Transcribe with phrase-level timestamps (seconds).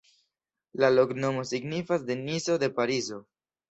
[0.85, 3.27] La loknomo signifas: Denizo de Parizo.